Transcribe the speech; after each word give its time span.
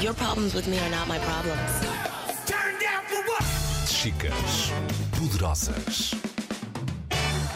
Your 0.00 0.14
problems 0.14 0.52
with 0.52 0.66
me 0.66 0.78
are 0.80 0.90
not 0.90 1.06
my 1.06 1.18
problems. 1.18 1.70
Chicas 3.86 4.72
poderosas. 5.12 6.14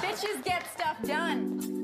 Bitches 0.00 0.44
get 0.44 0.62
stuff 0.74 0.96
done. 1.04 1.77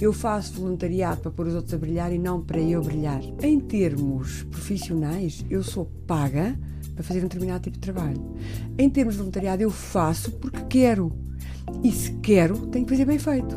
Eu 0.00 0.12
faço 0.12 0.52
voluntariado 0.54 1.20
para 1.22 1.30
pôr 1.32 1.48
os 1.48 1.54
outros 1.54 1.74
a 1.74 1.76
brilhar 1.78 2.12
e 2.12 2.18
não 2.18 2.40
para 2.40 2.60
eu 2.60 2.80
brilhar. 2.80 3.20
Em 3.42 3.58
termos 3.58 4.44
profissionais, 4.44 5.44
eu 5.50 5.60
sou 5.64 5.86
paga 6.06 6.56
para 6.94 7.02
fazer 7.02 7.18
um 7.18 7.24
determinado 7.24 7.64
tipo 7.64 7.74
de 7.74 7.80
trabalho. 7.80 8.36
Em 8.78 8.88
termos 8.88 9.14
de 9.14 9.18
voluntariado, 9.18 9.60
eu 9.60 9.70
faço 9.70 10.30
porque 10.32 10.60
quero. 10.68 11.12
E 11.82 11.90
se 11.90 12.12
quero, 12.18 12.68
tenho 12.68 12.86
que 12.86 12.92
fazer 12.92 13.06
bem 13.06 13.18
feito. 13.18 13.56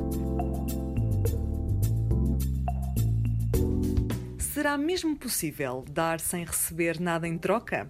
Será 4.40 4.80
mesmo 4.80 5.16
possível 5.16 5.86
dar 5.92 6.20
sem 6.20 6.44
receber 6.44 7.00
nada 7.00 7.28
em 7.28 7.38
troca? 7.38 7.88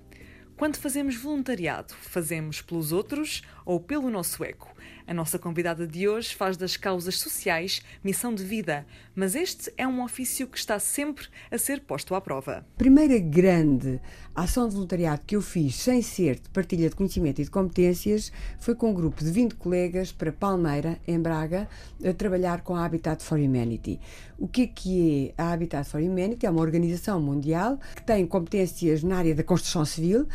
Quando 0.61 0.77
fazemos 0.77 1.15
voluntariado, 1.15 1.95
fazemos 1.95 2.61
pelos 2.61 2.91
outros 2.91 3.41
ou 3.65 3.79
pelo 3.79 4.11
nosso 4.11 4.43
eco? 4.43 4.71
A 5.07 5.13
nossa 5.13 5.39
convidada 5.39 5.87
de 5.87 6.07
hoje 6.07 6.35
faz 6.35 6.55
das 6.55 6.77
causas 6.77 7.17
sociais 7.17 7.81
missão 8.03 8.33
de 8.33 8.43
vida, 8.43 8.85
mas 9.15 9.33
este 9.33 9.73
é 9.75 9.87
um 9.87 10.03
ofício 10.03 10.47
que 10.47 10.57
está 10.57 10.77
sempre 10.77 11.25
a 11.49 11.57
ser 11.57 11.81
posto 11.81 12.13
à 12.13 12.21
prova. 12.21 12.65
A 12.75 12.77
primeira 12.77 13.17
grande 13.17 13.99
ação 14.35 14.69
de 14.69 14.75
voluntariado 14.75 15.23
que 15.25 15.35
eu 15.35 15.41
fiz, 15.41 15.75
sem 15.75 16.01
ser 16.01 16.39
de 16.39 16.47
partilha 16.49 16.89
de 16.89 16.95
conhecimento 16.95 17.41
e 17.41 17.43
de 17.43 17.49
competências, 17.49 18.31
foi 18.59 18.75
com 18.75 18.91
um 18.91 18.93
grupo 18.93 19.23
de 19.23 19.31
20 19.31 19.55
colegas 19.55 20.11
para 20.11 20.31
Palmeira, 20.31 20.99
em 21.07 21.19
Braga, 21.19 21.67
a 22.05 22.13
trabalhar 22.13 22.61
com 22.61 22.75
a 22.75 22.85
Habitat 22.85 23.23
for 23.23 23.39
Humanity. 23.39 23.99
O 24.37 24.47
que 24.47 24.61
é 24.63 24.67
que 24.67 25.33
é 25.37 25.41
a 25.41 25.51
Habitat 25.51 25.89
for 25.89 26.01
Humanity? 26.01 26.45
É 26.45 26.49
uma 26.49 26.61
organização 26.61 27.19
mundial 27.19 27.79
que 27.95 28.03
tem 28.03 28.25
competências 28.25 29.03
na 29.03 29.17
área 29.17 29.35
da 29.35 29.43
construção 29.43 29.83
civil 29.83 30.27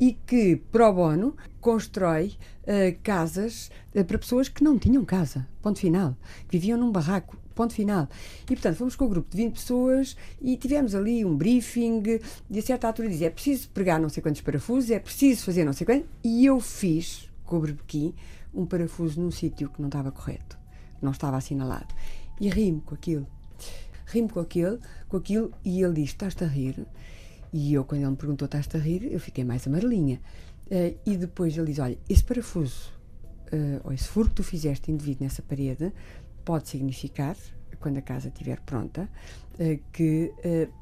e 0.00 0.12
que, 0.26 0.56
pro 0.70 0.92
bono, 0.92 1.36
constrói 1.64 2.36
uh, 2.64 2.98
casas 3.02 3.70
uh, 3.94 4.04
para 4.04 4.18
pessoas 4.18 4.50
que 4.50 4.62
não 4.62 4.78
tinham 4.78 5.02
casa, 5.02 5.48
ponto 5.62 5.78
final, 5.78 6.14
que 6.46 6.58
viviam 6.58 6.78
num 6.78 6.92
barraco, 6.92 7.38
ponto 7.54 7.72
final. 7.72 8.06
E, 8.42 8.46
portanto, 8.48 8.76
fomos 8.76 8.94
com 8.94 9.06
um 9.06 9.08
grupo 9.08 9.30
de 9.30 9.36
20 9.38 9.54
pessoas 9.54 10.14
e 10.42 10.58
tivemos 10.58 10.94
ali 10.94 11.24
um 11.24 11.34
briefing 11.34 12.02
e 12.50 12.58
a 12.58 12.62
certa 12.62 12.86
altura 12.86 13.08
dizia, 13.08 13.28
é 13.28 13.30
preciso 13.30 13.70
pregar 13.70 13.98
não 13.98 14.10
sei 14.10 14.22
quantos 14.22 14.42
parafusos, 14.42 14.90
é 14.90 14.98
preciso 14.98 15.44
fazer 15.44 15.64
não 15.64 15.72
sei 15.72 15.86
quantos, 15.86 16.06
e 16.22 16.44
eu 16.44 16.60
fiz, 16.60 17.30
com 17.44 17.56
o 17.56 17.60
berbequim, 17.60 18.14
um 18.52 18.66
parafuso 18.66 19.18
num 19.18 19.30
sítio 19.30 19.70
que 19.70 19.80
não 19.80 19.88
estava 19.88 20.12
correto, 20.12 20.58
não 21.00 21.12
estava 21.12 21.38
assinalado. 21.38 21.94
E 22.38 22.50
ri-me 22.50 22.82
com 22.82 22.94
aquilo. 22.94 23.26
Ri-me 24.06 24.28
com 24.28 24.40
aquilo, 24.40 24.78
com 25.08 25.16
aquilo, 25.16 25.50
e 25.64 25.82
ele 25.82 25.94
diz, 25.94 26.10
estás-te 26.10 26.44
a 26.44 26.46
rir? 26.46 26.86
E 27.56 27.72
eu, 27.72 27.84
quando 27.84 28.00
ele 28.00 28.10
me 28.10 28.16
perguntou, 28.16 28.46
estás-te 28.46 28.76
a 28.76 28.80
rir? 28.80 29.12
Eu 29.12 29.20
fiquei 29.20 29.44
mais 29.44 29.64
amarelinha. 29.64 30.20
Uh, 30.66 30.98
e 31.06 31.16
depois 31.16 31.56
ele 31.56 31.68
diz: 31.68 31.78
Olha, 31.78 31.96
esse 32.08 32.24
parafuso 32.24 32.92
uh, 33.52 33.80
ou 33.84 33.92
esse 33.92 34.08
furo 34.08 34.28
que 34.28 34.34
tu 34.34 34.42
fizeste 34.42 34.90
indevido 34.90 35.22
nessa 35.22 35.40
parede 35.40 35.92
pode 36.44 36.68
significar, 36.68 37.36
quando 37.78 37.98
a 37.98 38.02
casa 38.02 38.26
estiver 38.26 38.58
pronta, 38.62 39.08
uh, 39.52 39.80
que 39.92 40.32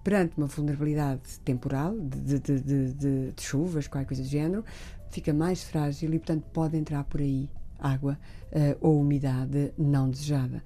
perante 0.03 0.39
uma 0.39 0.47
vulnerabilidade 0.47 1.39
temporal 1.45 1.95
de, 1.95 2.39
de, 2.39 2.61
de, 2.61 2.93
de, 2.95 3.43
chuvas, 3.43 3.87
qualquer 3.87 4.07
coisa 4.07 4.23
do 4.23 4.29
género, 4.29 4.65
fica 5.11 5.35
mais 5.35 5.63
frágil 5.63 6.15
e, 6.15 6.19
portanto, 6.19 6.45
pode 6.55 6.79
entrar 6.79 7.05
por 7.05 7.21
aí 7.21 7.51
água 7.79 8.19
ou 8.81 8.99
umidade 8.99 9.75
não 9.77 10.09
desejada. 10.09 10.63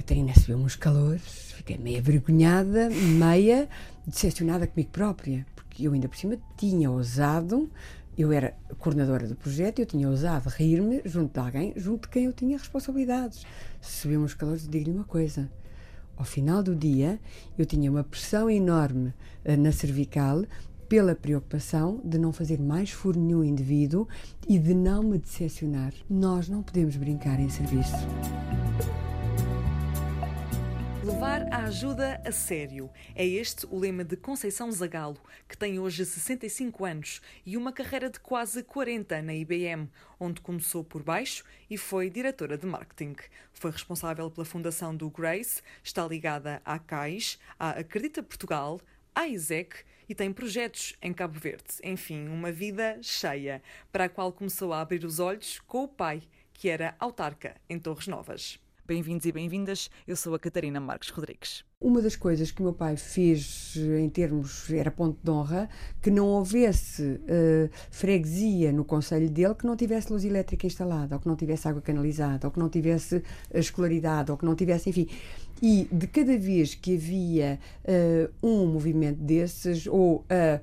Catarina 0.00 0.32
subiu 0.34 0.56
uns 0.56 0.76
calores, 0.76 1.52
fiquei 1.52 1.76
meio 1.76 1.98
avergonhada, 1.98 2.88
meia 2.88 3.68
decepcionada 4.06 4.66
comigo 4.66 4.88
própria, 4.90 5.46
porque 5.54 5.86
eu 5.86 5.92
ainda 5.92 6.08
por 6.08 6.16
cima 6.16 6.38
tinha 6.56 6.90
ousado 6.90 7.70
eu 8.16 8.32
era 8.32 8.56
coordenadora 8.78 9.28
do 9.28 9.36
projeto 9.36 9.78
eu 9.78 9.86
tinha 9.86 10.08
ousado 10.08 10.48
rir-me 10.48 11.02
junto 11.04 11.34
de 11.34 11.38
alguém, 11.38 11.74
junto 11.76 12.02
de 12.02 12.08
quem 12.08 12.24
eu 12.24 12.32
tinha 12.32 12.56
responsabilidades. 12.56 13.44
Subimos 13.78 14.30
os 14.30 14.34
calores, 14.34 14.66
digo-lhe 14.66 14.90
uma 14.90 15.04
coisa. 15.04 15.50
Ao 16.16 16.24
final 16.24 16.62
do 16.62 16.74
dia, 16.74 17.20
eu 17.58 17.66
tinha 17.66 17.90
uma 17.90 18.02
pressão 18.02 18.48
enorme 18.48 19.12
uh, 19.44 19.56
na 19.58 19.70
cervical 19.70 20.44
pela 20.88 21.14
preocupação 21.14 22.00
de 22.02 22.18
não 22.18 22.32
fazer 22.32 22.58
mais 22.58 22.90
furo 22.90 23.20
nenhum 23.20 23.44
indivíduo 23.44 24.08
e 24.48 24.58
de 24.58 24.74
não 24.74 25.02
me 25.02 25.18
decepcionar. 25.18 25.92
Nós 26.08 26.48
não 26.48 26.62
podemos 26.62 26.96
brincar 26.96 27.38
em 27.38 27.50
serviço. 27.50 27.96
Levar 31.10 31.52
a 31.52 31.64
ajuda 31.64 32.22
a 32.24 32.30
sério. 32.30 32.88
É 33.16 33.26
este 33.26 33.66
o 33.66 33.76
lema 33.80 34.04
de 34.04 34.16
Conceição 34.16 34.70
Zagalo, 34.70 35.18
que 35.48 35.58
tem 35.58 35.76
hoje 35.76 36.04
65 36.04 36.84
anos 36.84 37.20
e 37.44 37.56
uma 37.56 37.72
carreira 37.72 38.08
de 38.08 38.20
quase 38.20 38.62
40 38.62 39.20
na 39.20 39.34
IBM, 39.34 39.90
onde 40.20 40.40
começou 40.40 40.84
por 40.84 41.02
baixo 41.02 41.44
e 41.68 41.76
foi 41.76 42.08
diretora 42.08 42.56
de 42.56 42.64
marketing. 42.64 43.16
Foi 43.52 43.72
responsável 43.72 44.30
pela 44.30 44.44
fundação 44.44 44.94
do 44.94 45.10
Grace, 45.10 45.60
está 45.82 46.06
ligada 46.06 46.62
à 46.64 46.78
CAIS, 46.78 47.40
à 47.58 47.70
Acredita 47.70 48.22
Portugal, 48.22 48.80
à 49.12 49.26
ISEC 49.26 49.84
e 50.08 50.14
tem 50.14 50.32
projetos 50.32 50.94
em 51.02 51.12
Cabo 51.12 51.40
Verde. 51.40 51.74
Enfim, 51.82 52.28
uma 52.28 52.52
vida 52.52 53.00
cheia, 53.02 53.60
para 53.90 54.04
a 54.04 54.08
qual 54.08 54.32
começou 54.32 54.72
a 54.72 54.80
abrir 54.80 55.04
os 55.04 55.18
olhos 55.18 55.58
com 55.66 55.82
o 55.82 55.88
pai, 55.88 56.22
que 56.52 56.68
era 56.68 56.94
autarca 57.00 57.56
em 57.68 57.80
Torres 57.80 58.06
Novas. 58.06 58.60
Bem-vindos 58.90 59.24
e 59.24 59.30
bem-vindas, 59.30 59.88
eu 60.04 60.16
sou 60.16 60.34
a 60.34 60.38
Catarina 60.40 60.80
Marques 60.80 61.10
Rodrigues. 61.10 61.64
Uma 61.80 62.02
das 62.02 62.16
coisas 62.16 62.50
que 62.50 62.60
meu 62.60 62.72
pai 62.72 62.96
fez 62.96 63.76
em 63.76 64.08
termos, 64.08 64.68
era 64.68 64.90
ponto 64.90 65.16
de 65.22 65.30
honra, 65.30 65.68
que 66.02 66.10
não 66.10 66.26
houvesse 66.26 67.04
uh, 67.04 67.70
freguesia 67.88 68.72
no 68.72 68.84
conselho 68.84 69.30
dele 69.30 69.54
que 69.54 69.64
não 69.64 69.76
tivesse 69.76 70.12
luz 70.12 70.24
elétrica 70.24 70.66
instalada, 70.66 71.14
ou 71.14 71.20
que 71.20 71.28
não 71.28 71.36
tivesse 71.36 71.68
água 71.68 71.80
canalizada, 71.80 72.48
ou 72.48 72.50
que 72.50 72.58
não 72.58 72.68
tivesse 72.68 73.22
escolaridade, 73.54 74.32
ou 74.32 74.36
que 74.36 74.44
não 74.44 74.56
tivesse, 74.56 74.90
enfim. 74.90 75.06
E 75.62 75.86
de 75.92 76.08
cada 76.08 76.36
vez 76.36 76.74
que 76.74 76.96
havia 76.96 77.60
uh, 77.84 78.44
um 78.44 78.66
movimento 78.66 79.20
desses, 79.20 79.86
ou 79.86 80.16
uh, 80.16 80.60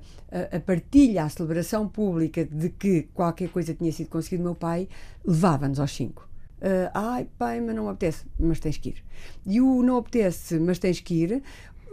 a 0.54 0.60
partilha, 0.60 1.24
a 1.24 1.30
celebração 1.30 1.88
pública 1.88 2.44
de 2.44 2.68
que 2.68 3.04
qualquer 3.14 3.48
coisa 3.48 3.72
tinha 3.72 3.90
sido 3.90 4.10
conseguido, 4.10 4.42
meu 4.42 4.54
pai 4.54 4.86
levava-nos 5.24 5.80
aos 5.80 5.92
cinco 5.92 6.27
Uh, 6.60 6.90
Ai, 6.92 7.28
pai, 7.38 7.60
mas 7.60 7.74
não 7.74 7.88
apetece, 7.88 8.26
mas 8.38 8.58
tens 8.58 8.76
que 8.76 8.90
ir. 8.90 9.04
E 9.46 9.60
o 9.60 9.82
não 9.82 9.96
apetece, 9.96 10.58
mas 10.58 10.78
tens 10.78 11.00
que 11.00 11.14
ir, 11.14 11.42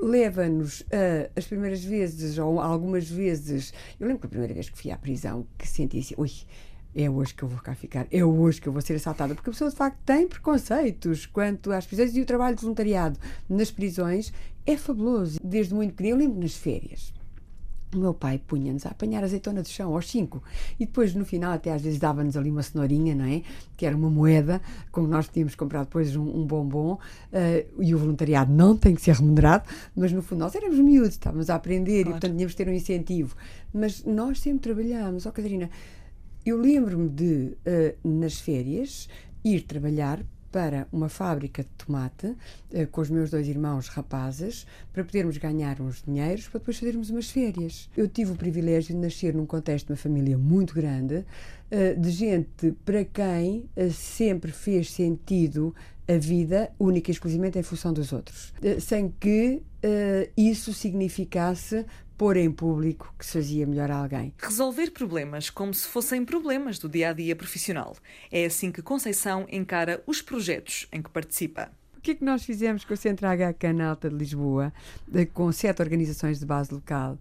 leva-nos 0.01 0.81
uh, 0.81 1.31
as 1.35 1.45
primeiras 1.45 1.83
vezes, 1.83 2.37
ou 2.37 2.59
algumas 2.59 3.09
vezes. 3.09 3.73
Eu 3.99 4.07
lembro 4.07 4.21
que 4.21 4.27
a 4.27 4.29
primeira 4.29 4.53
vez 4.53 4.69
que 4.69 4.77
fui 4.77 4.91
à 4.91 4.97
prisão, 4.97 5.45
que 5.57 5.67
senti 5.67 5.99
assim, 5.99 6.15
ui, 6.17 6.31
é 6.95 7.09
hoje 7.09 7.33
que 7.33 7.43
eu 7.43 7.49
vou 7.49 7.59
cá 7.59 7.75
ficar, 7.75 8.07
é 8.09 8.23
hoje 8.23 8.61
que 8.61 8.67
eu 8.67 8.73
vou 8.73 8.81
ser 8.81 8.95
assaltada, 8.95 9.35
porque 9.35 9.49
a 9.49 9.53
pessoa 9.53 9.69
de 9.69 9.75
facto 9.75 9.99
tem 10.05 10.27
preconceitos 10.27 11.25
quanto 11.25 11.71
às 11.71 11.85
prisões 11.85 12.15
e 12.15 12.21
o 12.21 12.25
trabalho 12.25 12.55
de 12.55 12.61
voluntariado 12.61 13.19
nas 13.49 13.69
prisões 13.69 14.33
é 14.65 14.77
fabuloso. 14.77 15.37
Desde 15.43 15.73
muito 15.73 15.93
pequeno, 15.93 16.15
eu 16.15 16.19
lembro 16.19 16.39
nas 16.39 16.55
férias 16.55 17.13
o 17.95 17.99
meu 17.99 18.13
pai 18.13 18.39
punha-nos 18.39 18.85
a 18.85 18.89
apanhar 18.89 19.23
azeitona 19.23 19.61
do 19.61 19.67
chão 19.67 19.93
aos 19.93 20.09
cinco 20.09 20.41
e 20.79 20.85
depois 20.85 21.13
no 21.13 21.25
final 21.25 21.53
até 21.53 21.71
às 21.71 21.81
vezes 21.81 21.99
dava-nos 21.99 22.35
ali 22.37 22.49
uma 22.49 22.63
cenourinha, 22.63 23.15
não 23.15 23.25
é? 23.25 23.41
Que 23.75 23.85
era 23.85 23.95
uma 23.95 24.09
moeda, 24.09 24.61
como 24.91 25.07
nós 25.07 25.27
tínhamos 25.27 25.55
comprado 25.55 25.85
depois 25.85 26.15
um, 26.15 26.23
um 26.23 26.45
bombom 26.45 26.93
uh, 26.93 27.81
e 27.81 27.93
o 27.93 27.97
voluntariado 27.97 28.51
não 28.51 28.75
tem 28.75 28.95
que 28.95 29.01
ser 29.01 29.15
remunerado, 29.15 29.65
mas 29.95 30.11
no 30.11 30.21
fundo 30.21 30.39
nós 30.39 30.55
éramos 30.55 30.77
miúdos, 30.79 31.11
estávamos 31.11 31.49
a 31.49 31.55
aprender 31.55 32.03
claro. 32.03 32.09
e 32.09 32.11
portanto 32.11 32.33
tínhamos 32.33 32.53
que 32.53 32.63
ter 32.63 32.69
um 32.69 32.73
incentivo. 32.73 33.35
Mas 33.73 34.03
nós 34.03 34.39
sempre 34.39 34.73
trabalhámos, 34.73 35.25
ó 35.25 35.29
oh, 35.29 35.31
Catarina, 35.31 35.69
eu 36.45 36.57
lembro-me 36.57 37.09
de, 37.09 37.57
uh, 37.65 38.07
nas 38.07 38.39
férias, 38.39 39.09
ir 39.43 39.61
trabalhar 39.61 40.23
para 40.55 40.87
uma 40.89 41.09
fábrica 41.09 41.63
de 41.63 41.69
tomate 41.85 42.27
uh, 42.27 42.87
com 42.89 43.01
os 43.01 43.09
meus 43.09 43.29
dois 43.29 43.45
irmãos 43.45 43.89
rapazes 43.89 44.65
para 44.93 45.03
podermos 45.03 45.35
ganhar 45.35 45.81
uns 45.81 46.01
dinheiros 46.01 46.47
para 46.47 46.59
depois 46.59 46.79
fazermos 46.79 47.09
umas 47.09 47.29
férias. 47.29 47.89
Eu 47.97 48.07
tive 48.07 48.31
o 48.31 48.35
privilégio 48.37 48.95
de 48.95 49.01
nascer 49.01 49.33
num 49.33 49.45
contexto 49.45 49.87
de 49.87 49.91
uma 49.91 49.97
família 49.97 50.37
muito 50.37 50.73
grande, 50.73 51.15
uh, 51.17 51.99
de 51.99 52.09
gente 52.09 52.71
para 52.85 53.03
quem 53.03 53.69
uh, 53.75 53.91
sempre 53.91 54.53
fez 54.53 54.91
sentido 54.91 55.75
a 56.07 56.15
vida 56.17 56.71
única 56.79 57.11
e 57.11 57.13
exclusivamente 57.13 57.59
em 57.59 57.63
função 57.63 57.91
dos 57.91 58.13
outros, 58.13 58.53
sem 58.79 59.13
que 59.19 59.61
isso 60.37 60.73
significasse 60.73 61.85
pôr 62.17 62.37
em 62.37 62.51
público 62.51 63.13
que 63.17 63.25
se 63.25 63.33
fazia 63.33 63.65
melhor 63.67 63.91
a 63.91 63.97
alguém. 63.97 64.33
Resolver 64.37 64.91
problemas 64.91 65.49
como 65.49 65.73
se 65.73 65.87
fossem 65.87 66.23
problemas 66.23 66.79
do 66.79 66.87
dia 66.87 67.09
a 67.09 67.13
dia 67.13 67.35
profissional. 67.35 67.95
É 68.31 68.45
assim 68.45 68.71
que 68.71 68.81
Conceição 68.81 69.45
encara 69.51 70.01
os 70.07 70.21
projetos 70.21 70.87
em 70.91 71.01
que 71.01 71.09
participa. 71.09 71.71
que 72.01 72.11
é 72.11 72.15
que 72.15 72.23
nós 72.23 72.45
fizemos 72.45 72.85
com 72.85 72.93
o 72.93 72.97
Centro 72.97 73.27
HK 73.27 73.73
na 73.73 73.89
Alta 73.89 74.09
de 74.09 74.15
Lisboa, 74.15 74.71
com 75.33 75.51
sete 75.51 75.81
organizações 75.81 76.39
de 76.39 76.45
base 76.45 76.71
local? 76.71 77.17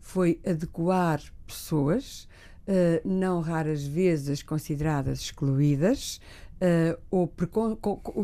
Foi 0.00 0.40
adequar 0.46 1.20
pessoas, 1.44 2.28
eh, 2.64 3.02
não 3.04 3.40
raras 3.40 3.84
vezes 3.84 4.40
consideradas 4.40 5.22
excluídas, 5.22 6.20
uh, 6.60 6.98
ou 7.10 7.26
precon 7.26 7.78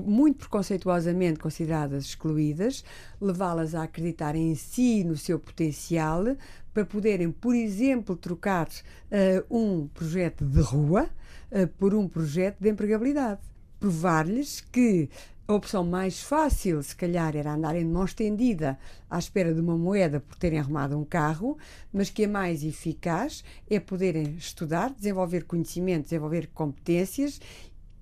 muito 0.07 0.39
preconceituosamente 0.39 1.39
consideradas 1.39 2.05
excluídas, 2.05 2.85
levá-las 3.21 3.75
a 3.75 3.83
acreditar 3.85 4.35
em 4.35 4.55
si, 4.55 5.05
no 5.05 5.17
seu 5.17 5.39
potencial, 5.39 6.25
para 6.73 6.85
poderem, 6.85 7.31
por 7.31 7.55
exemplo, 7.55 8.17
trocar 8.17 8.69
uh, 8.69 9.57
um 9.57 9.87
projeto 9.87 10.45
de 10.45 10.61
rua 10.61 11.09
uh, 11.51 11.67
por 11.79 11.95
um 11.95 12.09
projeto 12.09 12.59
de 12.61 12.69
empregabilidade. 12.69 13.41
Provar-lhes 13.79 14.61
que 14.61 15.09
a 15.47 15.53
opção 15.53 15.85
mais 15.85 16.23
fácil, 16.23 16.83
se 16.83 16.97
calhar, 16.97 17.37
era 17.37 17.53
andarem 17.53 17.87
de 17.87 17.93
mão 17.93 18.07
estendida 18.07 18.79
à 19.11 19.19
espera 19.19 19.53
de 19.53 19.61
uma 19.61 19.77
moeda 19.77 20.19
por 20.19 20.37
terem 20.37 20.59
arrumado 20.59 20.99
um 20.99 21.05
carro, 21.05 21.59
mas 21.93 22.09
que 22.09 22.25
a 22.25 22.29
mais 22.29 22.65
eficaz 22.65 23.45
é 23.69 23.79
poderem 23.79 24.37
estudar, 24.39 24.91
desenvolver 24.91 25.45
conhecimento, 25.45 26.05
desenvolver 26.05 26.47
competências 26.55 27.39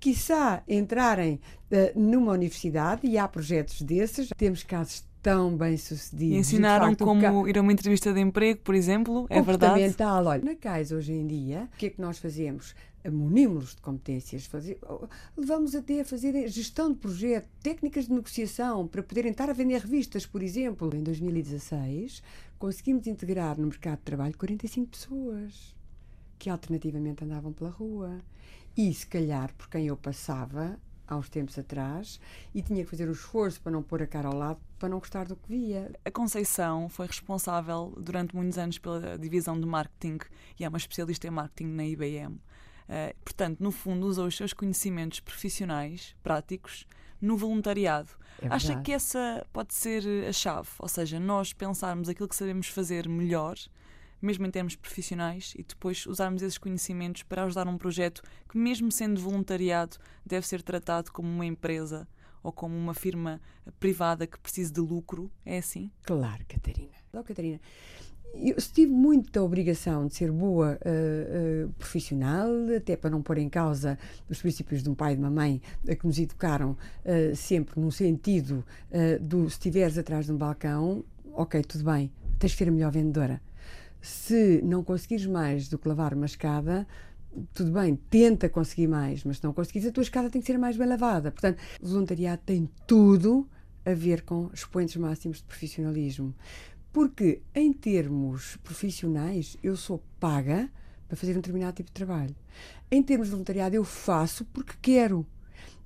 quiçá 0.03 0.61
entrarem 0.67 1.39
uh, 1.71 1.97
numa 1.97 2.33
universidade, 2.33 3.07
e 3.07 3.17
há 3.17 3.25
projetos 3.25 3.81
desses, 3.81 4.27
temos 4.35 4.61
casos 4.61 5.05
tão 5.21 5.55
bem 5.55 5.77
sucedidos. 5.77 6.35
E 6.35 6.39
ensinaram 6.39 6.87
facto, 6.87 7.05
como 7.05 7.47
ir 7.47 7.57
a 7.57 7.61
uma 7.61 7.71
entrevista 7.71 8.11
de 8.11 8.19
emprego, 8.19 8.59
por 8.65 8.75
exemplo, 8.75 9.25
é 9.29 9.41
verdade? 9.41 9.95
Olha, 10.01 10.43
na 10.43 10.55
CAIS 10.55 10.91
hoje 10.91 11.13
em 11.13 11.25
dia, 11.25 11.69
o 11.73 11.77
que 11.77 11.85
é 11.85 11.89
que 11.89 12.01
nós 12.01 12.17
fazemos? 12.17 12.75
Munimos-los 13.09 13.75
de 13.75 13.81
competências, 13.81 14.45
fazer, 14.45 14.77
levamos 15.37 15.73
até 15.73 16.01
a 16.01 16.05
fazer 16.05 16.49
gestão 16.49 16.91
de 16.91 16.97
projeto, 16.97 17.47
técnicas 17.61 18.05
de 18.05 18.13
negociação 18.13 18.85
para 18.85 19.01
poderem 19.01 19.31
estar 19.31 19.49
a 19.49 19.53
vender 19.53 19.79
revistas, 19.79 20.25
por 20.25 20.43
exemplo. 20.43 20.93
Em 20.93 21.01
2016, 21.01 22.21
conseguimos 22.59 23.07
integrar 23.07 23.57
no 23.57 23.67
mercado 23.67 23.99
de 23.99 24.03
trabalho 24.03 24.37
45 24.37 24.89
pessoas 24.89 25.73
que 26.37 26.49
alternativamente 26.49 27.23
andavam 27.23 27.53
pela 27.53 27.69
rua 27.69 28.19
e 28.75 28.93
se 28.93 29.05
calhar 29.05 29.53
por 29.53 29.69
quem 29.69 29.87
eu 29.87 29.97
passava 29.97 30.79
há 31.07 31.15
uns 31.15 31.29
tempos 31.29 31.57
atrás 31.57 32.19
e 32.53 32.61
tinha 32.61 32.83
que 32.83 32.89
fazer 32.89 33.07
o 33.07 33.11
esforço 33.11 33.61
para 33.61 33.71
não 33.71 33.83
pôr 33.83 34.01
a 34.01 34.07
cara 34.07 34.27
ao 34.27 34.35
lado 34.35 34.59
para 34.79 34.89
não 34.89 34.99
gostar 34.99 35.27
do 35.27 35.35
que 35.35 35.47
via. 35.47 35.91
A 36.03 36.11
Conceição 36.11 36.89
foi 36.89 37.07
responsável 37.07 37.93
durante 37.97 38.35
muitos 38.35 38.57
anos 38.57 38.77
pela 38.77 39.17
divisão 39.17 39.59
de 39.59 39.65
marketing 39.65 40.19
e 40.59 40.65
é 40.65 40.69
uma 40.69 40.77
especialista 40.77 41.27
em 41.27 41.31
marketing 41.31 41.71
na 41.71 41.85
IBM. 41.85 42.33
Uh, 42.35 42.39
eh, 42.89 43.15
portanto, 43.23 43.61
no 43.61 43.71
fundo, 43.71 44.05
usa 44.07 44.23
os 44.23 44.35
seus 44.35 44.51
conhecimentos 44.51 45.19
profissionais, 45.19 46.15
práticos, 46.21 46.85
no 47.21 47.37
voluntariado. 47.37 48.09
É 48.41 48.47
Acha 48.49 48.81
que 48.81 48.91
essa 48.91 49.45
pode 49.53 49.73
ser 49.73 50.03
a 50.27 50.33
chave? 50.33 50.67
Ou 50.79 50.89
seja, 50.89 51.19
nós 51.19 51.53
pensarmos 51.53 52.09
aquilo 52.09 52.27
que 52.27 52.35
sabemos 52.35 52.67
fazer 52.67 53.07
melhor 53.07 53.55
mesmo 54.23 54.45
em 54.45 54.51
termos 54.51 54.75
profissionais, 54.75 55.53
e 55.57 55.63
depois 55.63 56.05
usarmos 56.05 56.41
esses 56.41 56.57
conhecimentos 56.57 57.23
para 57.23 57.43
ajudar 57.43 57.67
um 57.67 57.77
projeto 57.77 58.21
que, 58.49 58.57
mesmo 58.57 58.91
sendo 58.91 59.19
voluntariado, 59.19 59.97
deve 60.25 60.47
ser 60.47 60.61
tratado 60.61 61.11
como 61.11 61.27
uma 61.27 61.45
empresa 61.45 62.07
ou 62.41 62.51
como 62.51 62.75
uma 62.75 62.93
firma 62.93 63.41
privada 63.79 64.25
que 64.25 64.39
precise 64.39 64.71
de 64.71 64.79
lucro. 64.79 65.29
É 65.45 65.57
assim? 65.57 65.91
Claro, 66.03 66.43
Catarina. 66.47 66.93
Oh, 67.13 67.23
Catarina, 67.23 67.59
eu 68.33 68.55
tive 68.55 68.91
muita 68.91 69.43
obrigação 69.43 70.07
de 70.07 70.15
ser 70.15 70.31
boa 70.31 70.79
uh, 70.83 71.67
uh, 71.67 71.73
profissional, 71.73 72.49
até 72.75 72.95
para 72.95 73.09
não 73.09 73.21
pôr 73.21 73.37
em 73.37 73.47
causa 73.47 73.99
os 74.29 74.41
princípios 74.41 74.81
de 74.81 74.89
um 74.89 74.95
pai 74.95 75.13
e 75.13 75.15
de 75.15 75.21
uma 75.21 75.29
mãe 75.29 75.61
uh, 75.83 75.95
que 75.95 76.07
nos 76.07 76.17
educaram 76.17 76.75
sempre 77.35 77.79
no 77.79 77.91
sentido 77.91 78.65
do 79.21 79.49
se 79.49 79.57
estiveres 79.57 79.97
atrás 79.97 80.25
de 80.25 80.31
um 80.31 80.37
balcão, 80.37 81.03
ok, 81.33 81.61
tudo 81.63 81.83
bem, 81.83 82.11
tens 82.39 82.51
de 82.53 82.57
ser 82.57 82.69
a 82.69 82.71
melhor 82.71 82.91
vendedora 82.91 83.41
se 84.03 84.61
não 84.61 84.83
conseguires 84.83 85.25
mais 85.25 85.69
do 85.69 85.79
que 85.79 85.87
lavar 85.87 86.13
uma 86.13 86.25
escada, 86.25 86.85
tudo 87.53 87.71
bem, 87.71 87.95
tenta 87.95 88.49
conseguir 88.49 88.85
mais, 88.85 89.23
mas 89.23 89.37
se 89.37 89.43
não 89.45 89.53
conseguires, 89.53 89.87
a 89.87 89.93
tua 89.93 90.03
escada 90.03 90.29
tem 90.29 90.41
que 90.41 90.45
ser 90.45 90.57
mais 90.57 90.75
bem 90.75 90.85
lavada. 90.85 91.31
Portanto, 91.31 91.57
o 91.81 91.87
voluntariado 91.87 92.41
tem 92.45 92.69
tudo 92.85 93.49
a 93.85 93.93
ver 93.93 94.23
com 94.23 94.49
expoentes 94.53 94.97
máximos 94.97 95.37
de 95.37 95.45
profissionalismo. 95.45 96.35
Porque, 96.91 97.41
em 97.55 97.71
termos 97.71 98.57
profissionais, 98.57 99.55
eu 99.63 99.77
sou 99.77 100.03
paga 100.19 100.69
para 101.07 101.15
fazer 101.15 101.31
um 101.31 101.35
determinado 101.35 101.77
tipo 101.77 101.89
de 101.89 101.93
trabalho. 101.93 102.35
Em 102.91 103.01
termos 103.01 103.27
de 103.27 103.31
voluntariado, 103.31 103.73
eu 103.73 103.85
faço 103.85 104.43
porque 104.45 104.73
quero. 104.81 105.25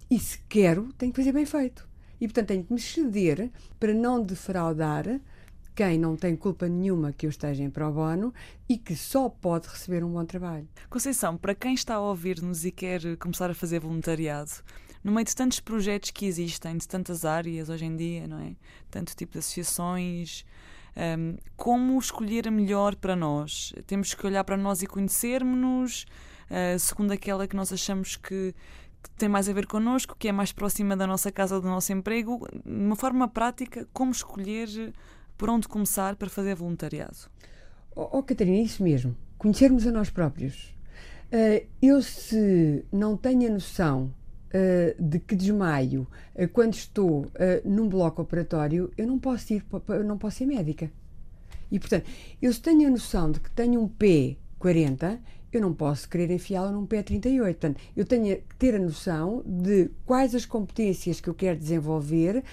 E 0.10 0.18
se 0.18 0.40
quero, 0.50 0.92
tenho 0.98 1.14
que 1.14 1.22
fazer 1.22 1.32
bem 1.32 1.46
feito. 1.46 1.88
E, 2.20 2.28
portanto, 2.28 2.48
tenho 2.48 2.64
que 2.64 2.74
me 2.74 2.80
ceder 2.80 3.52
para 3.80 3.94
não 3.94 4.24
defraudar 4.24 5.22
quem 5.78 5.96
não 6.00 6.16
tem 6.16 6.36
culpa 6.36 6.68
nenhuma 6.68 7.14
que 7.14 7.28
eu 7.28 7.30
esteja 7.30 7.64
em 7.64 7.70
pro 7.70 7.92
bono 7.92 8.34
e 8.68 8.80
que 8.80 8.96
só 8.96 9.30
pode 9.30 9.68
receber 9.68 10.04
um 10.04 10.12
bom 10.12 10.26
trabalho. 10.26 10.68
Conceição, 10.90 11.38
para 11.38 11.54
quem 11.54 11.76
está 11.76 11.94
a 11.94 12.02
ouvir-nos 12.02 12.66
e 12.66 12.72
quer 12.72 13.16
começar 13.18 13.52
a 13.52 13.54
fazer 13.54 13.80
voluntariado, 13.80 14.50
no 15.04 15.12
meio 15.12 15.26
de 15.26 15.36
tantos 15.36 15.60
projetos 15.60 16.10
que 16.10 16.26
existem, 16.26 16.78
de 16.78 16.88
tantas 16.88 17.24
áreas 17.24 17.70
hoje 17.70 17.86
em 17.86 17.96
dia, 17.96 18.28
não 18.28 18.40
é? 18.40 18.56
Tanto 18.90 19.16
tipo 19.16 19.34
de 19.34 19.38
associações, 19.38 20.44
um, 21.20 21.38
como 21.56 22.00
escolher 22.00 22.48
a 22.48 22.52
melhor 22.52 22.96
para 22.96 23.16
nós? 23.16 23.72
Temos 23.86 24.16
que 24.16 24.26
olhar 24.26 24.44
para 24.44 24.58
nós 24.58 24.82
e 24.82 24.88
conhecermos-nos, 24.88 26.08
uh, 26.50 26.80
segundo 26.80 27.12
aquela 27.12 27.48
que 27.48 27.56
nós 27.56 27.72
achamos 27.72 28.16
que, 28.16 28.56
que 29.04 29.10
tem 29.16 29.30
mais 29.30 29.48
a 29.48 29.54
ver 29.54 29.68
connosco, 29.68 30.16
que 30.18 30.28
é 30.28 30.32
mais 30.32 30.52
próxima 30.52 30.98
da 30.98 31.06
nossa 31.06 31.32
casa 31.32 31.54
ou 31.54 31.62
do 31.62 31.68
nosso 31.68 31.94
emprego, 31.94 32.48
de 32.66 32.72
uma 32.72 32.96
forma 32.96 33.28
prática, 33.28 33.88
como 33.94 34.12
escolher 34.12 34.92
por 35.38 35.50
onde 35.50 35.68
começar 35.68 36.16
para 36.16 36.30
fazer 36.30 36.56
voluntariado? 36.56 37.18
Oh, 37.96 38.20
oh 38.20 38.24
Catarina, 38.24 38.58
é 38.58 38.62
isso 38.62 38.84
mesmo. 38.84 39.16
Conhecermos 39.38 39.86
a 39.86 39.92
nós 39.92 40.10
próprios. 40.10 40.76
Uh, 41.28 41.66
eu, 41.82 42.02
se 42.02 42.86
não 42.92 43.18
tenho 43.18 43.48
a 43.50 43.54
noção 43.54 44.14
uh, 44.50 45.02
de 45.02 45.20
que 45.20 45.36
desmaio 45.36 46.08
uh, 46.36 46.48
quando 46.48 46.74
estou 46.74 47.26
num 47.66 47.88
bloco 47.88 48.22
operatório, 48.22 48.92
eu 48.98 49.06
não 49.06 49.20
posso 49.20 49.54
ir, 49.54 49.66
não 50.06 50.18
posso 50.18 50.38
ser 50.38 50.46
médica. 50.46 50.90
E, 51.72 51.80
portanto, 51.80 52.10
eu 52.42 52.52
se 52.52 52.62
tenho 52.62 52.88
a 52.88 52.92
noção 52.92 53.30
de 53.30 53.40
que 53.40 53.52
tenho 53.52 53.82
um 53.82 53.88
pé 53.88 54.38
40, 54.58 55.20
eu 55.52 55.62
não 55.62 55.74
posso 55.74 56.08
querer 56.10 56.32
enfiá-lo 56.32 56.72
num 56.72 56.86
pé 56.86 57.04
38. 57.04 57.58
Portanto, 57.58 57.82
eu 57.96 58.06
tenho 58.06 58.38
que 58.38 58.56
ter 58.56 58.76
a 58.76 58.80
noção 58.80 59.44
de 59.46 59.90
quais 60.06 60.34
as 60.34 60.46
competências 60.46 61.20
que 61.20 61.28
eu 61.30 61.34
quero 61.34 61.60
desenvolver 61.60 62.44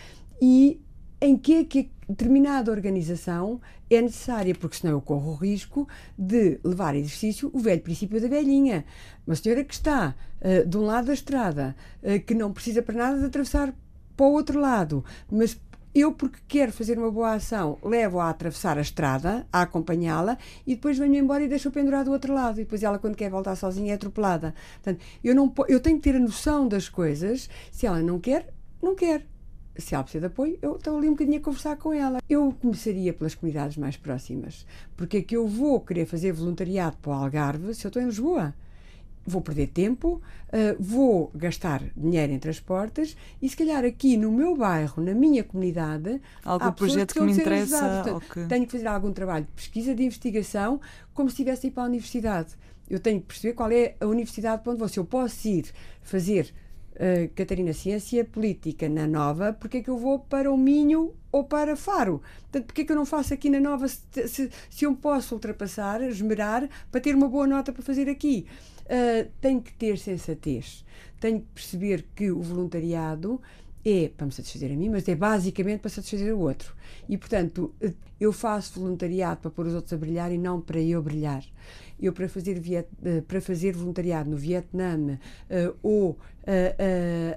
e 0.41 0.81
em 1.25 1.37
que 1.39 1.55
é 1.55 1.65
que 1.65 1.91
determinada 2.07 2.71
organização 2.71 3.61
é 3.91 4.01
necessária, 4.03 4.55
porque 4.55 4.77
senão 4.77 4.93
eu 4.93 5.01
corro 5.01 5.33
o 5.33 5.35
risco 5.35 5.89
de 6.19 6.61
levar 6.63 6.95
a 6.95 6.99
exercício 6.99 7.51
o 7.53 7.59
velho 7.59 7.81
princípio 7.81 8.21
da 8.21 8.29
velhinha. 8.29 8.85
Uma 9.27 9.35
senhora 9.35 9.65
que 9.65 9.73
está 9.73 10.15
uh, 10.41 10.69
de 10.69 10.77
um 10.77 10.83
lado 10.83 11.07
da 11.07 11.15
estrada, 11.15 11.75
uh, 12.03 12.21
que 12.25 12.35
não 12.35 12.53
precisa 12.53 12.83
para 12.83 12.95
nada 12.95 13.19
de 13.19 13.25
atravessar 13.25 13.75
para 14.15 14.27
o 14.27 14.33
outro 14.33 14.61
lado, 14.61 15.03
mas 15.31 15.59
eu, 15.95 16.13
porque 16.13 16.39
quero 16.47 16.73
fazer 16.73 16.99
uma 16.99 17.11
boa 17.11 17.35
ação, 17.35 17.79
levo-a 17.83 18.25
a 18.25 18.31
atravessar 18.31 18.77
a 18.77 18.81
estrada, 18.81 19.47
a 19.53 19.63
acompanhá-la 19.63 20.37
e 20.67 20.75
depois 20.75 20.99
venho 20.99 21.15
embora 21.15 21.43
e 21.43 21.49
deixo-a 21.49 21.73
pendurar 21.73 22.05
do 22.05 22.11
outro 22.11 22.35
lado. 22.35 22.61
E 22.61 22.65
depois 22.65 22.83
ela, 22.83 22.99
quando 22.99 23.17
quer 23.17 23.31
voltar 23.31 23.55
sozinha, 23.55 23.93
é 23.93 23.95
atropelada. 23.95 24.55
Portanto, 24.83 25.03
eu, 25.23 25.35
não, 25.35 25.55
eu 25.69 25.81
tenho 25.81 25.97
que 25.97 26.03
ter 26.03 26.17
a 26.17 26.21
noção 26.21 26.67
das 26.67 26.89
coisas. 26.89 27.49
Se 27.71 27.87
ela 27.87 28.03
não 28.03 28.19
quer, 28.19 28.53
não 28.83 28.95
quer 28.97 29.25
se 29.77 29.95
ela 29.95 30.05
precisa 30.05 30.21
de 30.21 30.33
apoio, 30.33 30.59
eu 30.63 30.77
estou 30.77 30.97
ali 30.97 31.09
um 31.09 31.13
bocadinho 31.13 31.39
a 31.39 31.41
conversar 31.41 31.77
com 31.77 31.93
ela. 31.93 32.21
Eu 32.29 32.55
começaria 32.61 33.13
pelas 33.13 33.35
comunidades 33.35 33.77
mais 33.77 33.97
próximas. 33.97 34.67
Porque 34.97 35.19
é 35.19 35.23
que 35.23 35.37
eu 35.37 35.47
vou 35.47 35.81
querer 35.81 36.07
fazer 36.07 36.33
voluntariado 36.33 36.97
para 36.99 37.11
o 37.11 37.15
Algarve 37.15 37.75
se 37.75 37.87
eu 37.87 37.89
estou 37.89 38.03
em 38.03 38.07
Lisboa? 38.07 38.55
Vou 39.27 39.41
perder 39.41 39.69
tempo, 39.69 40.21
uh, 40.49 40.77
vou 40.79 41.31
gastar 41.35 41.83
dinheiro 41.97 42.31
em 42.31 42.39
transportes 42.39 43.17
e 43.41 43.49
se 43.49 43.57
calhar 43.57 43.83
aqui 43.83 44.19
no 44.19 44.31
meu 44.31 44.55
bairro, 44.55 45.03
na 45.03 45.15
minha 45.15 45.43
comunidade, 45.43 46.21
algum 46.45 46.71
projeto 46.73 47.15
que, 47.15 47.21
que 47.21 47.25
me 47.25 47.33
interessa. 47.33 48.05
Que... 48.31 48.45
Tenho 48.47 48.67
que 48.67 48.73
fazer 48.73 48.87
algum 48.87 49.13
trabalho 49.13 49.47
de 49.47 49.53
pesquisa, 49.53 49.95
de 49.95 50.05
investigação, 50.05 50.79
como 51.15 51.31
se 51.31 51.35
estivesse 51.35 51.67
a 51.67 51.69
ir 51.69 51.71
para 51.73 51.85
a 51.85 51.87
universidade. 51.87 52.51
Eu 52.89 53.01
tenho 53.01 53.19
que 53.19 53.29
perceber 53.29 53.55
qual 53.55 53.71
é 53.71 53.95
a 53.99 54.05
universidade 54.05 54.63
para 54.63 54.73
onde 54.73 54.79
vou. 54.79 54.89
Se 54.89 54.99
eu 54.99 55.07
posso 55.07 55.49
ir 55.49 55.73
fazer 56.03 56.53
uh, 56.95 57.29
Catarina 57.35 57.73
Ciência 57.73 58.25
Política 58.25 58.89
na 58.89 59.07
Nova, 59.07 59.53
porque 59.53 59.79
é 59.79 59.83
que 59.83 59.91
eu 59.91 59.99
vou 59.99 60.19
para 60.19 60.51
o 60.51 60.57
Minho 60.57 61.15
ou 61.31 61.45
para 61.45 61.77
Faro? 61.77 62.23
Portanto, 62.43 62.67
porque 62.67 62.83
é 62.83 62.85
que 62.85 62.93
eu 62.93 62.97
não 62.97 63.07
faço 63.07 63.35
aqui 63.35 63.51
na 63.51 63.61
Nova 63.61 63.89
se, 63.89 64.29
se, 64.29 64.51
se 64.71 64.85
eu 64.85 64.95
posso 64.95 65.35
ultrapassar, 65.35 66.03
esmerar, 66.03 66.69
para 66.91 67.01
ter 67.01 67.15
uma 67.15 67.29
boa 67.29 67.47
nota 67.47 67.73
para 67.73 67.83
fazer 67.83 68.09
aqui? 68.09 68.47
Uh, 68.83 69.31
tenho 69.41 69.61
que 69.61 69.73
ter 69.73 69.99
sensatez. 69.99 70.85
Tenho 71.21 71.41
que 71.41 71.47
perceber 71.55 72.05
que 72.15 72.31
o 72.31 72.43
voluntariado 72.43 73.41
é 73.85 74.09
para 74.09 74.27
me 74.27 74.33
satisfazer 74.33 74.73
a 74.73 74.77
mim, 74.77 74.89
mas 74.89 75.07
é 75.09 75.15
basicamente 75.15 75.81
para 75.81 75.91
satisfazer 75.91 76.35
o 76.35 76.41
outro. 76.41 76.75
E, 77.09 77.19
portanto, 77.19 77.75
eu 78.19 78.33
faço 78.33 78.81
voluntariado 78.81 79.41
para 79.41 79.51
pôr 79.51 79.67
os 79.67 79.75
outros 79.75 79.93
a 79.93 79.97
brilhar 79.97 80.33
e 80.33 80.39
não 80.39 80.61
para 80.61 80.81
eu 80.81 81.03
brilhar. 81.03 81.45
eu 82.01 82.13
para 82.13 82.29
fazer, 82.29 82.59
viet, 82.59 82.89
uh, 83.03 83.23
para 83.23 83.41
fazer 83.41 83.75
voluntariado 83.75 84.31
no 84.31 84.37
Vietnã 84.37 85.19
uh, 85.51 85.77
ou 85.83 86.19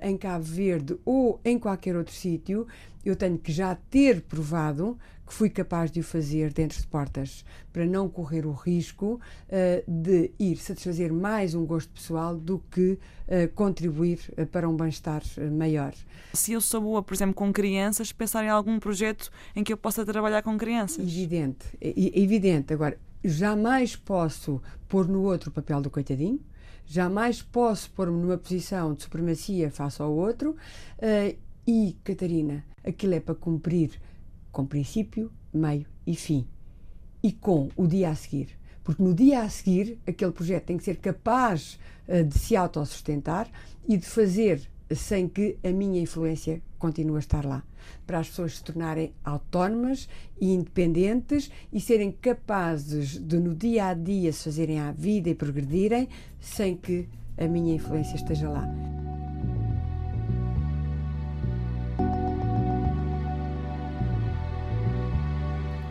em 0.02 0.18
Cabo 0.18 0.44
Verde 0.44 0.98
ou 1.06 1.40
em 1.46 1.58
qualquer 1.58 1.96
outro 1.96 2.14
sítio, 2.14 2.68
eu 3.06 3.16
tenho 3.16 3.38
que 3.38 3.54
já 3.54 3.74
ter 3.90 4.22
provado 4.22 4.98
que 5.28 5.34
fui 5.34 5.50
capaz 5.50 5.92
de 5.92 6.00
o 6.00 6.04
fazer 6.04 6.54
dentro 6.54 6.80
de 6.80 6.88
portas, 6.88 7.44
para 7.74 7.86
não 7.86 8.08
correr 8.08 8.46
o 8.46 8.54
risco 8.54 9.20
uh, 9.50 9.92
de 9.92 10.32
ir 10.40 10.56
satisfazer 10.56 11.12
mais 11.12 11.54
um 11.54 11.66
gosto 11.66 11.90
pessoal 11.92 12.34
do 12.34 12.60
que 12.72 12.94
uh, 12.94 13.54
contribuir 13.54 14.20
uh, 14.38 14.46
para 14.46 14.70
um 14.70 14.76
bem-estar 14.76 15.22
maior. 15.52 15.94
Se 16.34 16.54
eu 16.54 16.62
sou 16.62 16.80
boa, 16.80 17.04
por 17.04 17.14
exemplo, 17.14 17.36
com 17.36 17.52
crianças, 17.52 18.14
pensar 18.14 18.46
em 18.46 18.50
algum 18.50 18.80
projeto 18.80 19.30
em 19.54 19.66
que 19.66 19.74
eu 19.74 19.78
possa 19.78 20.06
trabalhar 20.06 20.42
com 20.42 20.58
crianças. 20.58 21.00
Evidente, 21.00 21.66
evidente. 21.82 22.74
Agora, 22.74 22.98
jamais 23.22 23.98
posso 23.98 24.62
pôr 24.88 25.10
no 25.10 25.24
outro 25.24 25.50
o 25.50 25.54
papel 25.54 25.82
do 25.82 25.90
coitadinho, 25.90 26.40
jamais 26.86 27.42
posso 27.42 27.92
pôr-me 27.92 28.18
numa 28.18 28.38
posição 28.38 28.94
de 28.94 29.04
supremacia 29.04 29.70
face 29.70 30.02
ao 30.02 30.14
outro. 30.14 30.56
e, 31.68 31.98
Catarina, 32.02 32.64
aquilo 32.86 33.16
é 33.16 33.20
para 33.20 33.36
cumprir 33.36 34.00
com 34.58 34.66
princípio, 34.66 35.32
meio 35.54 35.86
e 36.06 36.16
fim. 36.16 36.48
E 37.22 37.32
com 37.32 37.70
o 37.78 37.86
dia 37.86 38.10
a 38.10 38.16
seguir. 38.16 38.58
Porque 38.84 39.04
no 39.04 39.14
dia 39.14 39.42
a 39.44 39.50
seguir, 39.50 40.00
aquele 40.08 40.32
projeto 40.32 40.66
tem 40.66 40.78
que 40.78 40.84
ser 40.84 40.98
capaz 40.98 41.78
uh, 42.08 42.24
de 42.24 42.40
se 42.40 42.56
autossustentar 42.56 43.48
e 43.88 43.98
de 43.98 44.06
fazer 44.08 44.68
sem 44.90 45.28
que 45.28 45.60
a 45.64 45.70
minha 45.70 46.02
influência 46.02 46.60
continue 46.80 47.18
a 47.18 47.20
estar 47.20 47.46
lá. 47.46 47.64
Para 48.08 48.18
as 48.18 48.30
pessoas 48.30 48.56
se 48.56 48.64
tornarem 48.64 49.14
autónomas 49.24 50.10
e 50.42 50.52
independentes 50.52 51.52
e 51.72 51.80
serem 51.80 52.12
capazes 52.12 53.20
de, 53.20 53.38
no 53.38 53.54
dia 53.54 53.90
a 53.90 53.94
dia, 53.94 54.34
se 54.34 54.46
fazerem 54.46 54.80
à 54.80 54.92
vida 54.92 55.30
e 55.30 55.36
progredirem 55.36 56.10
sem 56.40 56.76
que 56.76 57.08
a 57.38 57.46
minha 57.46 57.76
influência 57.76 58.16
esteja 58.16 58.50
lá. 58.50 58.68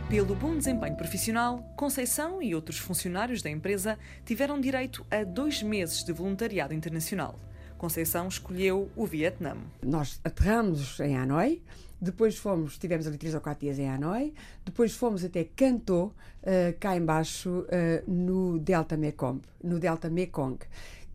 Pelo 0.09 0.37
bom 0.37 0.57
desempenho 0.57 0.97
profissional, 0.97 1.59
Conceição 1.77 2.41
e 2.41 2.55
outros 2.55 2.79
funcionários 2.79 3.43
da 3.43 3.51
empresa 3.51 3.99
tiveram 4.25 4.61
direito 4.61 5.05
a 5.11 5.25
dois 5.25 5.65
meses 5.65 6.05
de 6.05 6.13
voluntariado 6.13 6.73
internacional. 6.73 7.37
Conceição 7.77 8.29
escolheu 8.29 8.89
o 8.95 9.05
Vietnã. 9.05 9.57
Nós 9.83 10.21
aterramos 10.23 11.01
em 11.01 11.17
Hanoi, 11.17 11.61
depois 12.01 12.39
fomos, 12.39 12.79
tivemos 12.79 13.05
ali 13.09 13.19
três 13.19 13.35
ou 13.35 13.41
quatro 13.41 13.63
dias 13.63 13.81
em 13.81 13.89
Hanoi, 13.89 14.33
depois 14.65 14.95
fomos 14.95 15.25
até 15.25 15.43
Cantô, 15.43 16.05
uh, 16.05 16.13
cá 16.79 16.97
embaixo, 16.97 17.67
uh, 17.67 18.11
no 18.11 18.61
Delta 18.61 18.97
Mekong, 18.97 19.43
no 19.63 19.81
Delta 19.81 20.09
Mekong, 20.09 20.59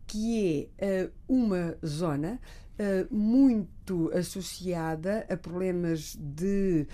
que 0.06 0.68
é 0.76 1.04
uh, 1.04 1.10
uma 1.26 1.78
zona 1.84 2.38
eh, 2.82 3.06
muito 3.12 4.10
associada 4.12 5.24
a 5.28 5.36
problemas 5.36 6.18
de 6.18 6.84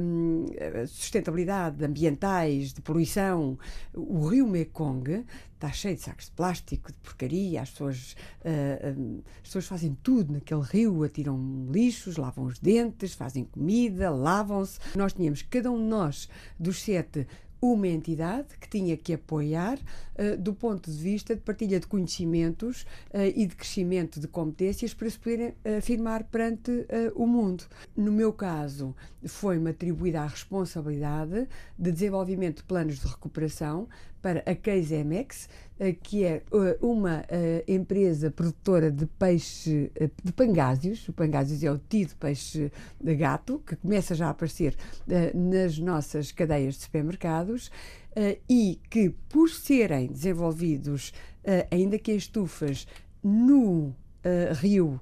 um, 0.00 0.46
sustentabilidade 0.86 1.84
ambientais, 1.84 2.72
de 2.72 2.80
poluição. 2.80 3.58
O 3.92 4.28
rio 4.28 4.46
Mekong 4.46 5.24
está 5.54 5.72
cheio 5.72 5.96
de 5.96 6.02
sacos 6.02 6.26
de 6.26 6.30
plástico, 6.30 6.92
de 6.92 6.98
porcaria, 6.98 7.60
as 7.60 7.70
pessoas, 7.70 8.16
uh, 8.44 9.00
um, 9.00 9.22
as 9.38 9.48
pessoas 9.48 9.66
fazem 9.66 9.96
tudo 10.00 10.32
naquele 10.34 10.62
rio, 10.62 11.02
atiram 11.02 11.66
lixos, 11.72 12.16
lavam 12.16 12.44
os 12.44 12.60
dentes, 12.60 13.14
fazem 13.14 13.44
comida, 13.44 14.08
lavam-se. 14.10 14.78
Nós 14.94 15.12
tínhamos, 15.12 15.42
cada 15.42 15.72
um 15.72 15.78
de 15.78 15.88
nós, 15.88 16.28
dos 16.56 16.82
sete, 16.82 17.26
uma 17.72 17.88
entidade 17.88 18.56
que 18.60 18.68
tinha 18.68 18.96
que 18.96 19.12
apoiar 19.12 19.78
uh, 19.78 20.36
do 20.38 20.54
ponto 20.54 20.90
de 20.90 20.96
vista 20.96 21.34
de 21.34 21.40
partilha 21.40 21.80
de 21.80 21.86
conhecimentos 21.86 22.82
uh, 23.12 23.20
e 23.34 23.46
de 23.46 23.54
crescimento 23.54 24.20
de 24.20 24.28
competências 24.28 24.94
para 24.94 25.10
se 25.10 25.18
poderem 25.18 25.54
afirmar 25.78 26.24
perante 26.24 26.70
uh, 26.70 26.86
o 27.14 27.26
mundo. 27.26 27.64
No 27.96 28.12
meu 28.12 28.32
caso, 28.32 28.94
foi-me 29.24 29.70
atribuída 29.70 30.22
a 30.22 30.26
responsabilidade 30.26 31.48
de 31.78 31.92
desenvolvimento 31.92 32.58
de 32.58 32.64
planos 32.64 33.00
de 33.00 33.06
recuperação 33.06 33.88
para 34.26 34.42
a 34.44 35.04
MX, 35.04 35.48
eh, 35.78 35.92
que 35.92 36.24
é 36.24 36.42
eh, 36.52 36.78
uma 36.82 37.24
eh, 37.28 37.62
empresa 37.68 38.28
produtora 38.28 38.90
de 38.90 39.06
peixe, 39.06 39.92
de 40.24 40.32
pangásios. 40.32 41.08
O 41.08 41.12
pangásios 41.12 41.62
é 41.62 41.70
o 41.70 41.78
tido 41.78 42.16
peixe 42.16 42.72
de 43.00 43.14
gato, 43.14 43.62
que 43.64 43.76
começa 43.76 44.16
já 44.16 44.26
a 44.26 44.30
aparecer 44.30 44.74
nas 45.32 45.78
nossas 45.78 46.32
cadeias 46.32 46.74
de 46.74 46.80
supermercados 46.80 47.70
e 48.50 48.80
que, 48.90 49.10
por 49.28 49.48
serem 49.48 50.08
desenvolvidos, 50.08 51.12
ainda 51.70 51.96
que 51.96 52.10
em 52.10 52.16
estufas, 52.16 52.88
no 53.22 53.94
rio 54.60 55.00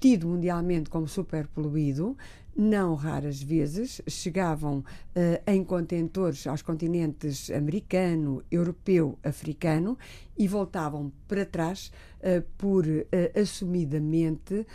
tido 0.00 0.26
mundialmente 0.28 0.88
como 0.88 1.06
super 1.06 1.46
poluído, 1.48 2.16
não 2.58 2.96
raras 2.96 3.40
vezes 3.40 4.02
chegavam 4.08 4.78
uh, 4.78 4.84
em 5.46 5.62
contentores 5.62 6.44
aos 6.44 6.60
continentes 6.60 7.52
americano, 7.52 8.42
europeu, 8.50 9.16
africano 9.22 9.96
e 10.36 10.48
voltavam 10.48 11.12
para 11.28 11.46
trás 11.46 11.92
uh, 12.18 12.42
por 12.58 12.84
uh, 12.84 13.06
assumidamente 13.40 14.66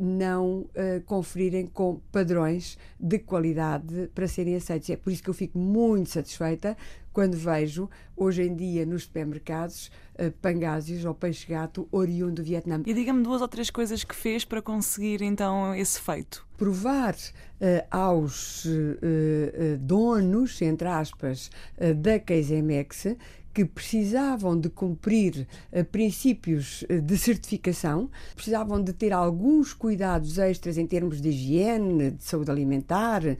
não 0.00 0.66
conferirem 1.04 1.66
com 1.66 2.00
padrões 2.10 2.78
de 2.98 3.18
qualidade 3.18 4.10
para 4.14 4.26
serem 4.26 4.56
aceitos. 4.56 4.88
É 4.88 4.96
por 4.96 5.12
isso 5.12 5.22
que 5.22 5.28
eu 5.28 5.34
fico 5.34 5.58
muito 5.58 6.08
satisfeita 6.08 6.76
quando 7.18 7.34
vejo, 7.34 7.90
hoje 8.16 8.44
em 8.44 8.54
dia, 8.54 8.86
nos 8.86 9.02
supermercados, 9.02 9.90
uh, 10.14 10.30
pangásios 10.40 11.04
ou 11.04 11.12
peixe-gato 11.12 11.88
oriundo 11.90 12.34
do 12.34 12.44
Vietnã. 12.44 12.80
E 12.86 12.94
diga-me 12.94 13.24
duas 13.24 13.42
ou 13.42 13.48
três 13.48 13.70
coisas 13.70 14.04
que 14.04 14.14
fez 14.14 14.44
para 14.44 14.62
conseguir, 14.62 15.20
então, 15.22 15.74
esse 15.74 16.00
feito. 16.00 16.46
Provar 16.56 17.16
uh, 17.16 17.86
aos 17.90 18.64
uh, 18.66 19.76
donos, 19.80 20.62
entre 20.62 20.86
aspas, 20.86 21.50
da 21.96 22.20
Keisemex 22.20 23.16
que 23.52 23.64
precisavam 23.64 24.58
de 24.58 24.68
cumprir 24.68 25.46
uh, 25.72 25.84
princípios 25.84 26.82
uh, 26.82 27.00
de 27.00 27.18
certificação, 27.18 28.10
precisavam 28.34 28.82
de 28.82 28.92
ter 28.92 29.12
alguns 29.12 29.72
cuidados 29.72 30.38
extras 30.38 30.78
em 30.78 30.86
termos 30.86 31.20
de 31.20 31.30
higiene, 31.30 32.12
de 32.12 32.24
saúde 32.24 32.50
alimentar, 32.50 33.22
uh, 33.24 33.36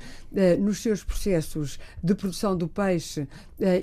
nos 0.61 0.81
seus 0.81 1.05
processos 1.05 1.79
de 2.03 2.15
produção 2.15 2.57
do 2.57 2.69
peixe 2.69 3.29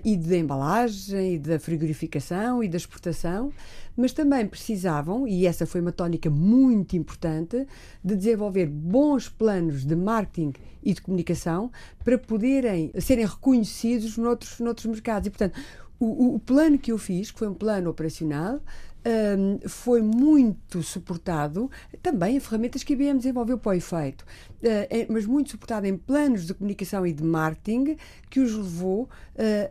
e 0.04 0.16
de 0.16 0.38
embalagem, 0.38 1.36
e 1.36 1.40
da 1.40 1.60
frigorificação 1.60 2.64
e 2.64 2.70
da 2.70 2.78
exportação, 2.78 3.52
mas 3.96 4.14
também 4.14 4.46
precisavam, 4.46 5.28
e 5.28 5.46
essa 5.46 5.66
foi 5.66 5.82
uma 5.82 5.92
tónica 5.92 6.30
muito 6.30 6.96
importante, 6.96 7.66
de 8.04 8.16
desenvolver 8.16 8.68
bons 8.68 9.30
planos 9.30 9.86
de 9.86 9.96
marketing 9.96 10.54
e 10.84 10.94
de 10.94 11.02
comunicação 11.02 11.72
para 12.04 12.18
poderem 12.18 12.92
serem 13.00 13.26
reconhecidos 13.26 14.18
noutros, 14.18 14.60
noutros 14.60 14.86
mercados. 14.86 15.28
E, 15.28 15.30
portanto, 15.32 15.60
o, 16.00 16.36
o, 16.36 16.40
plano 16.40 16.78
que 16.78 16.92
eu 16.92 16.98
fiz, 16.98 17.32
que 17.32 17.40
foi 17.40 17.48
um 17.48 17.54
plano 17.54 17.90
operacional, 17.90 18.62
um, 19.06 19.60
foi 19.70 20.02
muito 20.02 20.82
suportado 20.82 21.70
também 22.02 22.38
em 22.38 22.40
ferramentas 22.40 22.84
que 22.84 22.94
a 22.94 22.96
IBM 22.96 23.18
desenvolveu 23.18 23.58
para 23.58 23.72
o 23.72 23.74
efeito, 23.74 24.24
uh, 24.24 25.14
mas 25.14 25.26
muito 25.26 25.52
suportado 25.52 25.86
em 25.86 25.96
planos 25.96 26.48
de 26.48 26.54
comunicação 26.54 27.06
e 27.06 27.14
de 27.14 27.24
marketing 27.24 27.98
que 28.30 28.40
os 28.40 28.54
levou 28.54 29.04
uh, 29.04 29.08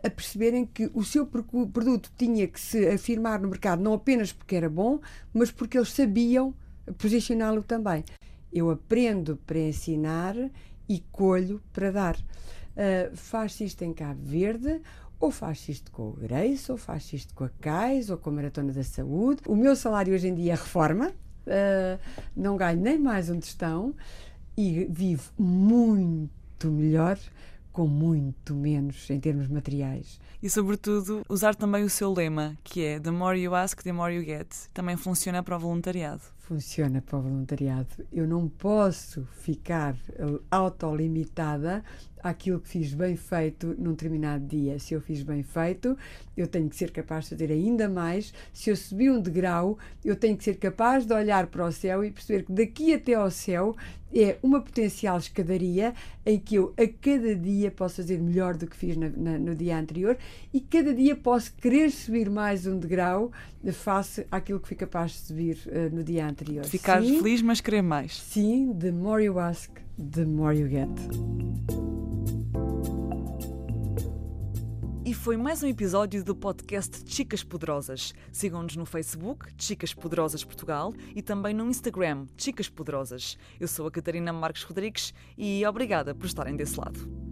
a 0.01 0.09
perceberem 0.09 0.65
que 0.65 0.89
o 0.93 1.03
seu 1.03 1.25
produto 1.25 2.09
tinha 2.17 2.47
que 2.47 2.59
se 2.59 2.87
afirmar 2.87 3.41
no 3.41 3.49
mercado 3.49 3.83
não 3.83 3.93
apenas 3.93 4.31
porque 4.31 4.55
era 4.55 4.69
bom, 4.69 4.99
mas 5.33 5.51
porque 5.51 5.77
eles 5.77 5.91
sabiam 5.91 6.53
posicioná-lo 6.97 7.61
também. 7.61 8.05
Eu 8.53 8.69
aprendo 8.69 9.37
para 9.45 9.59
ensinar 9.59 10.35
e 10.87 11.03
colho 11.11 11.61
para 11.73 11.91
dar. 11.91 12.15
Uh, 12.15 13.15
Faz-se 13.15 13.65
isto 13.65 13.83
em 13.83 13.93
Cabo 13.93 14.21
Verde 14.23 14.81
ou 15.19 15.31
faz 15.31 15.67
isto 15.69 15.91
com 15.91 16.09
o 16.09 16.13
Grace, 16.13 16.71
ou 16.71 16.77
faz 16.77 17.11
isto 17.13 17.33
com 17.33 17.43
a 17.43 17.49
CAIS, 17.49 18.09
ou 18.09 18.17
com 18.17 18.29
a 18.29 18.33
Maratona 18.33 18.71
da 18.71 18.83
Saúde. 18.83 19.41
O 19.47 19.55
meu 19.55 19.75
salário 19.75 20.13
hoje 20.13 20.27
em 20.27 20.35
dia 20.35 20.53
é 20.53 20.55
reforma, 20.55 21.09
uh, 21.09 21.99
não 22.35 22.57
ganho 22.57 22.79
nem 22.79 22.99
mais 22.99 23.29
onde 23.29 23.45
estão 23.45 23.93
e 24.57 24.85
vivo 24.89 25.31
muito 25.37 26.71
melhor 26.71 27.17
com 27.75 27.87
muito 27.87 28.53
menos 28.55 29.09
em 29.09 29.19
termos 29.19 29.49
materiais. 29.49 30.17
E, 30.41 30.49
sobretudo, 30.49 31.23
usar 31.27 31.55
também 31.55 31.83
o 31.83 31.89
seu 31.89 32.13
lema, 32.13 32.57
que 32.63 32.81
é 32.81 32.99
The 32.99 33.11
more 33.11 33.37
you 33.37 33.53
ask, 33.53 33.83
the 33.83 33.91
more 33.91 34.15
you 34.15 34.23
get. 34.23 34.47
Também 34.73 34.95
funciona 34.95 35.43
para 35.43 35.57
o 35.57 35.59
voluntariado. 35.59 36.21
Funciona 36.37 37.01
para 37.01 37.17
o 37.17 37.21
voluntariado. 37.21 37.89
Eu 38.13 38.25
não 38.25 38.47
posso 38.47 39.25
ficar 39.41 39.97
autolimitada 40.49 41.83
àquilo 42.25 42.59
que 42.59 42.67
fiz 42.67 42.91
bem 42.91 43.15
feito 43.15 43.75
num 43.77 43.91
determinado 43.91 44.43
dia. 44.47 44.79
Se 44.79 44.95
eu 44.95 44.99
fiz 44.99 45.21
bem 45.21 45.43
feito, 45.43 45.95
eu 46.35 46.47
tenho 46.47 46.67
que 46.67 46.75
ser 46.75 46.89
capaz 46.89 47.25
de 47.25 47.29
fazer 47.29 47.51
ainda 47.51 47.87
mais. 47.87 48.33
Se 48.51 48.71
eu 48.71 48.75
subi 48.75 49.11
um 49.11 49.21
degrau, 49.21 49.77
eu 50.03 50.15
tenho 50.15 50.35
que 50.35 50.43
ser 50.43 50.55
capaz 50.57 51.05
de 51.05 51.13
olhar 51.13 51.45
para 51.45 51.67
o 51.67 51.71
céu 51.71 52.03
e 52.03 52.09
perceber 52.09 52.43
que 52.43 52.51
daqui 52.51 52.95
até 52.95 53.13
ao 53.13 53.29
céu 53.29 53.75
é 54.11 54.37
uma 54.41 54.59
potencial 54.59 55.19
escadaria 55.19 55.93
em 56.25 56.39
que 56.39 56.55
eu 56.55 56.73
a 56.77 56.87
cada 56.87 57.35
dia 57.35 57.69
posso 57.69 57.97
fazer 57.97 58.19
melhor 58.19 58.57
do 58.57 58.65
que 58.65 58.75
fiz 58.75 58.97
na, 58.97 59.09
na, 59.09 59.37
no 59.37 59.53
dia 59.53 59.77
anterior 59.77 60.17
e 60.51 60.59
cada 60.59 60.93
dia 60.95 61.15
posso 61.15 61.53
querer 61.53 61.91
subir 61.91 62.29
mais 62.29 62.65
um 62.65 62.79
degrau 62.79 63.31
face 63.71 64.25
àquilo 64.31 64.59
que 64.59 64.67
fui 64.69 64.77
capaz 64.77 65.11
de 65.11 65.17
subir 65.17 65.57
uh, 65.67 65.95
no 65.95 66.03
dia 66.03 66.27
anterior. 66.27 66.65
Ficar 66.65 67.03
sim, 67.03 67.19
feliz, 67.19 67.41
mas 67.43 67.61
querer 67.61 67.83
mais. 67.83 68.19
Sim, 68.19 68.73
the 68.73 68.91
more 68.91 69.23
you 69.23 69.39
ask, 69.39 69.69
the 69.99 70.25
more 70.25 70.57
you 70.57 70.67
get. 70.67 71.84
E 75.05 75.13
foi 75.13 75.37
mais 75.37 75.61
um 75.61 75.67
episódio 75.67 76.23
do 76.23 76.35
podcast 76.35 77.03
Chicas 77.05 77.43
Poderosas. 77.43 78.11
Sigam-nos 78.31 78.75
no 78.75 78.87
Facebook, 78.87 79.45
Chicas 79.55 79.93
Poderosas 79.93 80.43
Portugal, 80.43 80.95
e 81.15 81.21
também 81.21 81.53
no 81.53 81.69
Instagram, 81.69 82.25
Chicas 82.35 82.69
Poderosas. 82.69 83.37
Eu 83.59 83.67
sou 83.67 83.85
a 83.85 83.91
Catarina 83.91 84.33
Marques 84.33 84.63
Rodrigues 84.63 85.13
e 85.37 85.63
obrigada 85.63 86.15
por 86.15 86.25
estarem 86.25 86.55
desse 86.55 86.79
lado. 86.79 87.24